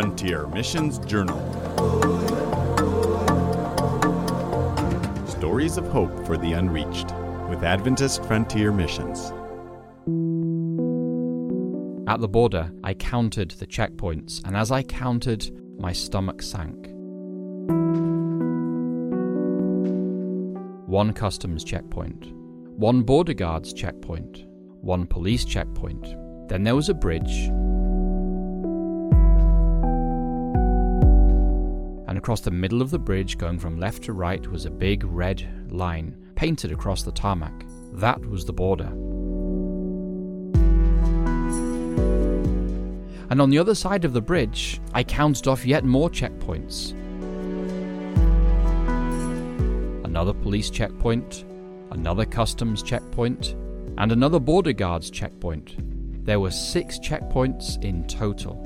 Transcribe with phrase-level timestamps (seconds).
[0.00, 1.36] Frontier Missions Journal.
[5.26, 7.14] Stories of hope for the unreached
[7.50, 9.30] with Adventist Frontier Missions.
[12.08, 16.86] At the border, I counted the checkpoints, and as I counted, my stomach sank.
[20.88, 22.32] One customs checkpoint,
[22.78, 24.46] one border guards checkpoint,
[24.80, 26.16] one police checkpoint.
[26.48, 27.50] Then there was a bridge.
[32.20, 35.72] Across the middle of the bridge, going from left to right, was a big red
[35.72, 37.64] line painted across the tarmac.
[37.94, 38.88] That was the border.
[43.30, 46.92] And on the other side of the bridge, I counted off yet more checkpoints.
[50.04, 51.46] Another police checkpoint,
[51.90, 53.54] another customs checkpoint,
[53.96, 55.74] and another border guards checkpoint.
[56.26, 58.60] There were six checkpoints in total.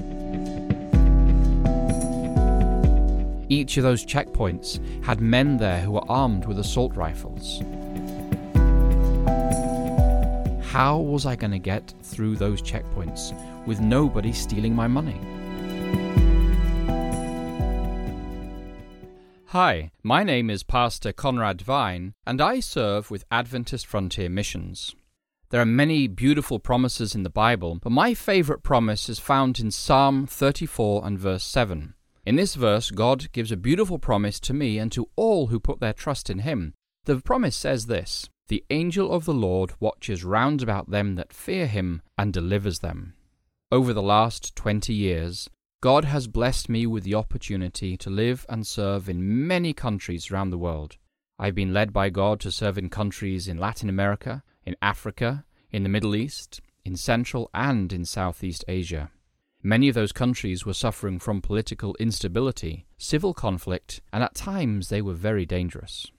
[3.55, 7.61] Each of those checkpoints had men there who were armed with assault rifles.
[10.73, 13.33] How was I going to get through those checkpoints
[13.65, 15.21] with nobody stealing my money?
[19.47, 24.97] Hi, my name is Pastor Conrad Vine, and I serve with Adventist Frontier Missions.
[25.51, 29.71] There are many beautiful promises in the Bible, but my favorite promise is found in
[29.71, 31.95] Psalm 34 and verse 7.
[32.27, 35.81] In this verse, God gives a beautiful promise to me and to all who put
[35.81, 36.73] their trust in Him.
[37.05, 41.67] The promise says this The angel of the Lord watches round about them that fear
[41.67, 43.15] Him and delivers them.
[43.71, 45.51] Over the last 20 years,
[45.83, 50.49] God has blessed me with the opportunity to live and serve in many countries around
[50.49, 50.97] the world.
[51.39, 55.83] I've been led by God to serve in countries in Latin America, in Africa, in
[55.83, 59.11] the Middle East, in Central and in Southeast Asia.
[59.67, 65.01] Many of those countries were suffering from political instability, civil conflict, and at times they
[65.01, 66.13] were very dangerous.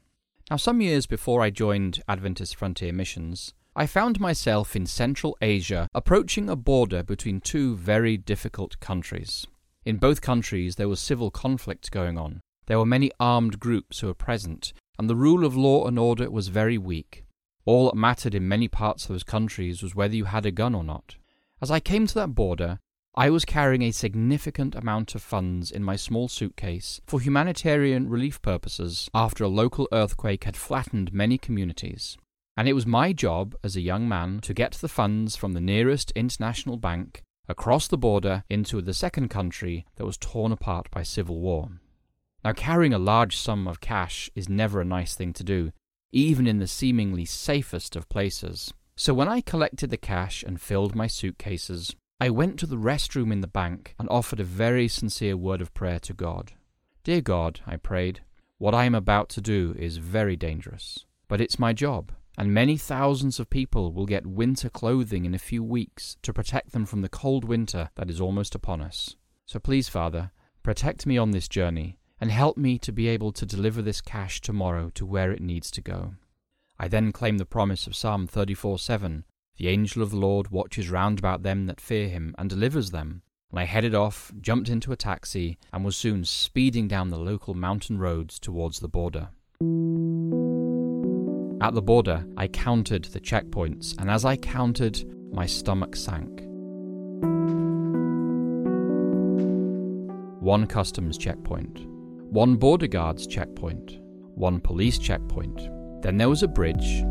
[0.50, 5.88] Now, some years before I joined Adventist Frontier Missions, I found myself in Central Asia
[5.94, 9.46] approaching a border between two very difficult countries.
[9.86, 12.42] In both countries, there was civil conflict going on.
[12.66, 16.32] There were many armed groups who were present, and the rule of law and order
[16.32, 17.26] was very weak.
[17.64, 20.74] All that mattered in many parts of those countries was whether you had a gun
[20.74, 21.18] or not.
[21.62, 22.80] As I came to that border,
[23.18, 28.42] I was carrying a significant amount of funds in my small suitcase for humanitarian relief
[28.42, 32.18] purposes after a local earthquake had flattened many communities.
[32.58, 35.62] And it was my job as a young man to get the funds from the
[35.62, 41.04] nearest international bank across the border into the second country that was torn apart by
[41.04, 41.70] civil war.
[42.44, 45.72] Now, carrying a large sum of cash is never a nice thing to do,
[46.12, 48.74] even in the seemingly safest of places.
[48.98, 53.32] So, when I collected the cash and filled my suitcases, I went to the restroom
[53.32, 56.54] in the bank and offered a very sincere word of prayer to God.
[57.04, 58.22] Dear God, I prayed,
[58.58, 62.78] what I am about to do is very dangerous, but it's my job and many
[62.78, 67.02] thousands of people will get winter clothing in a few weeks to protect them from
[67.02, 69.16] the cold winter that is almost upon us.
[69.46, 70.32] So please, Father,
[70.64, 74.42] protect me on this journey and help me to be able to deliver this cash
[74.42, 76.16] tomorrow to where it needs to go.
[76.78, 79.24] I then claim the promise of Psalm 34 7
[79.58, 83.22] The angel of the Lord watches round about them that fear him and delivers them.
[83.52, 87.54] And I headed off, jumped into a taxi, and was soon speeding down the local
[87.54, 89.30] mountain roads towards the border.
[91.62, 96.42] At the border, I counted the checkpoints, and as I counted, my stomach sank.
[100.42, 101.88] One customs checkpoint,
[102.30, 104.00] one border guards checkpoint,
[104.36, 105.70] one police checkpoint.
[106.02, 107.04] Then there was a bridge.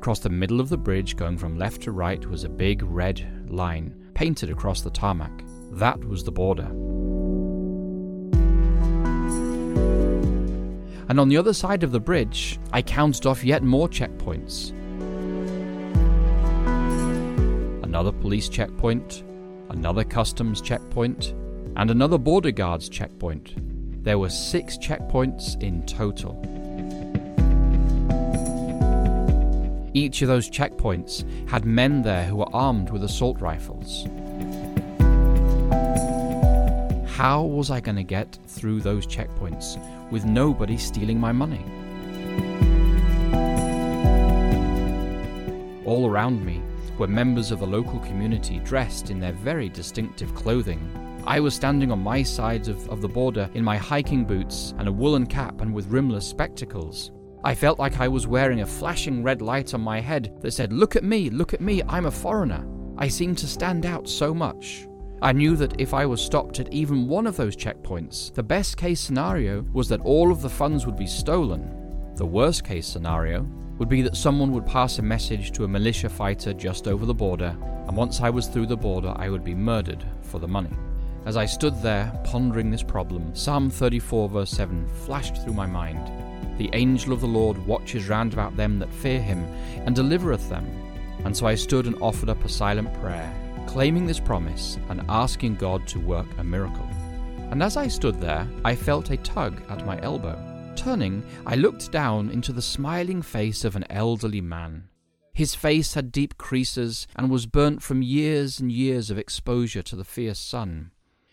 [0.00, 3.46] Across the middle of the bridge, going from left to right, was a big red
[3.50, 5.44] line painted across the tarmac.
[5.72, 6.70] That was the border.
[11.10, 14.70] and on the other side of the bridge, I counted off yet more checkpoints.
[17.82, 19.24] Another police checkpoint,
[19.70, 21.34] another customs checkpoint,
[21.74, 23.54] and another border guards checkpoint.
[24.04, 26.40] There were six checkpoints in total.
[29.92, 34.06] Each of those checkpoints had men there who were armed with assault rifles.
[37.06, 39.76] How was I going to get through those checkpoints
[40.10, 41.64] with nobody stealing my money.
[45.84, 46.62] All around me
[46.98, 50.80] were members of the local community dressed in their very distinctive clothing.
[51.26, 54.88] I was standing on my side of, of the border in my hiking boots and
[54.88, 57.10] a woolen cap and with rimless spectacles.
[57.42, 60.72] I felt like I was wearing a flashing red light on my head that said,
[60.72, 62.66] Look at me, look at me, I'm a foreigner.
[62.98, 64.86] I seemed to stand out so much.
[65.22, 68.76] I knew that if I was stopped at even one of those checkpoints, the best
[68.76, 72.12] case scenario was that all of the funds would be stolen.
[72.16, 73.46] The worst case scenario
[73.78, 77.14] would be that someone would pass a message to a militia fighter just over the
[77.14, 77.56] border,
[77.86, 80.76] and once I was through the border, I would be murdered for the money.
[81.24, 86.29] As I stood there pondering this problem, Psalm 34, verse 7 flashed through my mind.
[86.60, 89.42] The angel of the Lord watches round about them that fear him,
[89.86, 90.66] and delivereth them.
[91.24, 93.34] And so I stood and offered up a silent prayer
[93.66, 96.86] claiming this promise and asking God to work a miracle.
[97.50, 100.38] And as I stood there, I felt a tug at my elbow.
[100.76, 104.90] Turning, I looked down into the smiling face of an elderly man.
[105.32, 109.96] His face had deep creases and was burnt from years and years of exposure to
[109.96, 110.90] the fierce sun.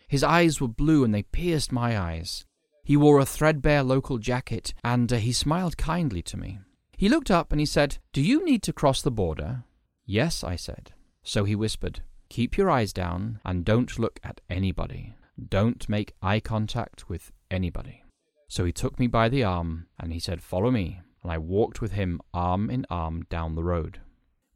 [0.08, 2.46] His eyes were blue and they pierced my eyes.
[2.88, 6.60] He wore a threadbare local jacket and uh, he smiled kindly to me.
[6.96, 9.66] He looked up and he said, Do you need to cross the border?
[10.06, 10.94] Yes, I said.
[11.22, 12.00] So he whispered,
[12.30, 15.16] Keep your eyes down and don't look at anybody.
[15.50, 18.06] Don't make eye contact with anybody.
[18.48, 21.02] So he took me by the arm and he said, Follow me.
[21.24, 24.00] And I walked with him arm in arm down the road.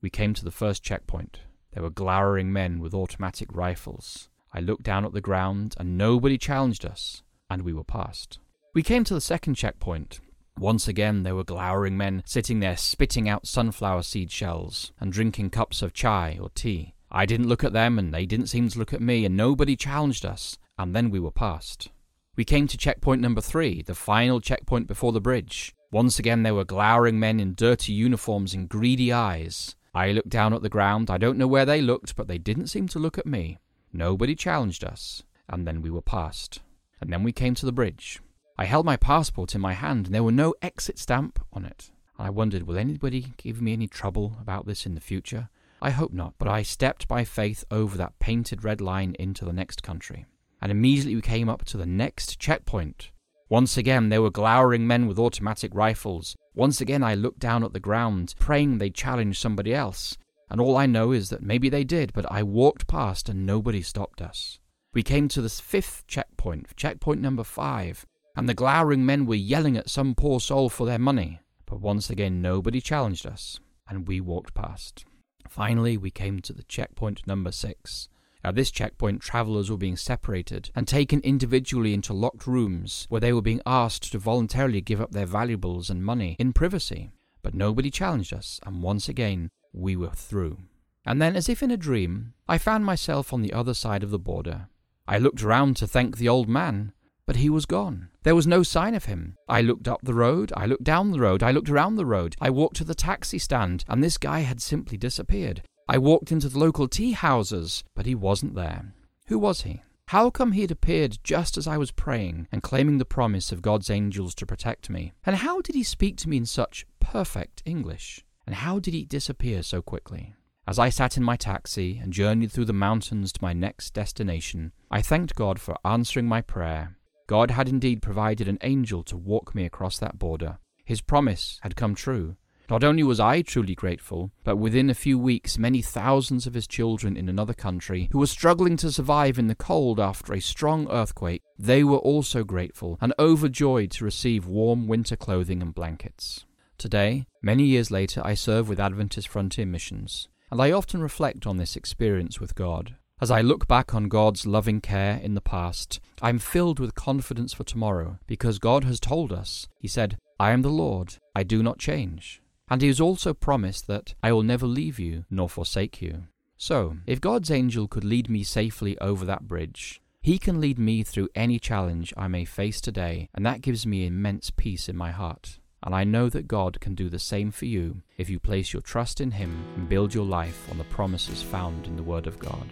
[0.01, 1.41] We came to the first checkpoint.
[1.73, 4.29] There were glowering men with automatic rifles.
[4.53, 8.39] I looked down at the ground and nobody challenged us, and we were past.
[8.73, 10.21] We came to the second checkpoint.
[10.57, 15.49] Once again, there were glowering men sitting there spitting out sunflower seed shells and drinking
[15.49, 16.93] cups of chai or tea.
[17.11, 19.75] I didn't look at them, and they didn't seem to look at me, and nobody
[19.75, 21.89] challenged us, and then we were past.
[22.37, 25.75] We came to checkpoint number three, the final checkpoint before the bridge.
[25.91, 29.75] Once again, there were glowering men in dirty uniforms and greedy eyes.
[29.93, 31.09] I looked down at the ground.
[31.09, 33.57] I don't know where they looked, but they didn't seem to look at me.
[33.91, 36.61] Nobody challenged us, and then we were past.
[37.01, 38.21] And then we came to the bridge.
[38.57, 41.91] I held my passport in my hand, and there were no exit stamp on it.
[42.17, 45.49] I wondered, will anybody give me any trouble about this in the future?
[45.81, 49.53] I hope not, but I stepped by faith over that painted red line into the
[49.53, 50.27] next country.
[50.61, 53.09] And immediately we came up to the next checkpoint.
[53.49, 56.35] Once again, there were glowering men with automatic rifles.
[56.53, 60.17] Once again, I looked down at the ground, praying they'd challenge somebody else.
[60.51, 63.81] And all I know is that maybe they did, but I walked past and nobody
[63.81, 64.59] stopped us.
[64.93, 68.05] We came to the fifth checkpoint, checkpoint number five,
[68.35, 71.39] and the glowering men were yelling at some poor soul for their money.
[71.65, 75.05] But once again, nobody challenged us, and we walked past.
[75.47, 78.09] Finally, we came to the checkpoint number six.
[78.43, 83.31] At this checkpoint, travellers were being separated and taken individually into locked rooms where they
[83.31, 87.11] were being asked to voluntarily give up their valuables and money in privacy.
[87.43, 90.57] But nobody challenged us, and once again, we were through.
[91.05, 94.11] And then, as if in a dream, I found myself on the other side of
[94.11, 94.67] the border.
[95.11, 96.93] I looked round to thank the old man,
[97.25, 98.07] but he was gone.
[98.23, 99.35] There was no sign of him.
[99.45, 102.37] I looked up the road, I looked down the road, I looked around the road,
[102.39, 105.63] I walked to the taxi stand, and this guy had simply disappeared.
[105.89, 108.93] I walked into the local tea houses, but he wasn't there.
[109.25, 109.81] Who was he?
[110.07, 113.61] How come he had appeared just as I was praying and claiming the promise of
[113.61, 115.11] God's angels to protect me?
[115.25, 118.23] And how did he speak to me in such perfect English?
[118.45, 120.35] And how did he disappear so quickly?
[120.65, 124.71] As I sat in my taxi and journeyed through the mountains to my next destination,
[124.93, 126.97] I thanked God for answering my prayer
[127.27, 130.57] God had indeed provided an angel to walk me across that border.
[130.83, 132.35] His promise had come true.
[132.69, 136.67] Not only was I truly grateful, but within a few weeks, many thousands of his
[136.67, 140.91] children in another country, who were struggling to survive in the cold after a strong
[140.91, 146.45] earthquake, they were also grateful and overjoyed to receive warm winter clothing and blankets.
[146.77, 151.55] Today, many years later, I serve with Adventist Frontier Missions, and I often reflect on
[151.55, 152.97] this experience with God.
[153.21, 156.95] As I look back on God's loving care in the past, I am filled with
[156.95, 161.43] confidence for tomorrow because God has told us, He said, I am the Lord, I
[161.43, 162.41] do not change.
[162.67, 166.23] And He has also promised that I will never leave you nor forsake you.
[166.57, 171.03] So, if God's angel could lead me safely over that bridge, He can lead me
[171.03, 175.11] through any challenge I may face today, and that gives me immense peace in my
[175.11, 175.59] heart.
[175.83, 178.81] And I know that God can do the same for you if you place your
[178.81, 182.37] trust in Him and build your life on the promises found in the Word of
[182.37, 182.67] God.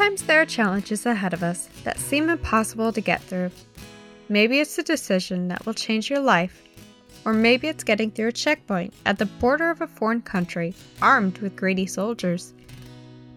[0.00, 3.50] Sometimes there are challenges ahead of us that seem impossible to get through.
[4.30, 6.62] Maybe it's a decision that will change your life,
[7.26, 11.36] or maybe it's getting through a checkpoint at the border of a foreign country armed
[11.40, 12.54] with greedy soldiers.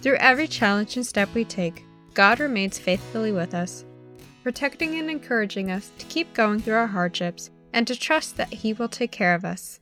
[0.01, 3.83] Through every challenge and step we take, God remains faithfully with us,
[4.41, 8.71] protecting and encouraging us to keep going through our hardships and to trust that He
[8.71, 9.81] will take care of us.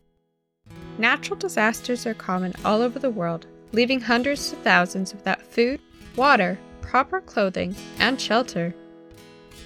[0.97, 5.79] Natural disasters are common all over the world, leaving hundreds to thousands without food,
[6.15, 6.57] water,
[6.91, 8.75] proper clothing, and shelter.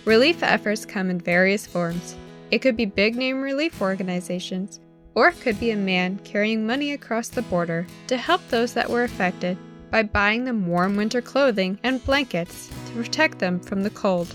[0.05, 2.15] Relief efforts come in various forms.
[2.51, 4.79] It could be big name relief organizations,
[5.15, 8.87] or it could be a man carrying money across the border to help those that
[8.87, 9.57] were affected
[9.89, 14.31] by buying them warm winter clothing and blankets to protect them from the cold.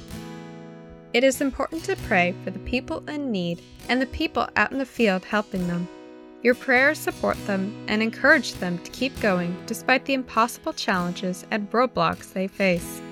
[1.12, 4.78] It is important to pray for the people in need and the people out in
[4.78, 5.86] the field helping them.
[6.42, 11.70] Your prayers support them and encourage them to keep going despite the impossible challenges and
[11.70, 13.02] roadblocks they face.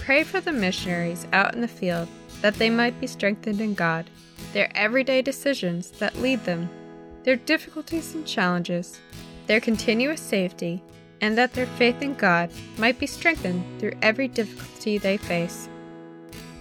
[0.00, 2.08] Pray for the missionaries out in the field
[2.40, 4.10] that they might be strengthened in God,
[4.52, 6.68] their everyday decisions that lead them,
[7.24, 8.98] their difficulties and challenges,
[9.46, 10.82] their continuous safety,
[11.20, 15.68] and that their faith in God might be strengthened through every difficulty they face.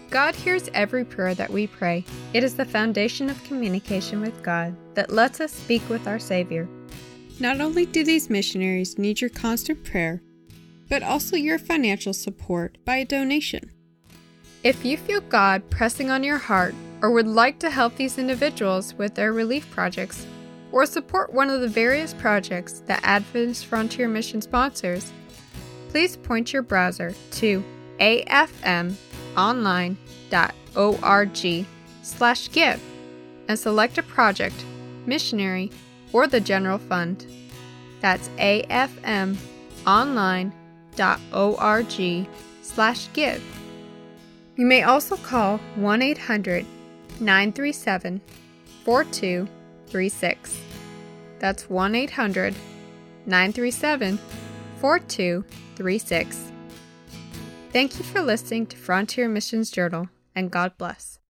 [0.09, 2.05] God hears every prayer that we pray.
[2.33, 6.67] It is the foundation of communication with God that lets us speak with our Savior.
[7.39, 10.21] Not only do these missionaries need your constant prayer,
[10.89, 13.71] but also your financial support by a donation.
[14.63, 18.93] If you feel God pressing on your heart or would like to help these individuals
[18.93, 20.25] with their relief projects,
[20.71, 25.11] or support one of the various projects that Adventist Frontier Mission sponsors,
[25.89, 27.63] please point your browser to
[27.99, 28.95] afm
[29.37, 31.65] online.org
[32.01, 32.81] slash give
[33.47, 34.65] and select a project,
[35.05, 35.71] missionary,
[36.11, 37.25] or the general fund.
[38.01, 39.37] That's afmonline.org
[42.61, 43.43] slash give.
[44.55, 46.65] You may also call 1 800
[47.19, 48.21] 937
[48.83, 50.59] 4236.
[51.39, 52.55] That's 1 800
[53.25, 54.19] 937
[54.79, 56.51] 4236.
[57.77, 61.19] Thank you for listening to Frontier Missions Journal, and God bless.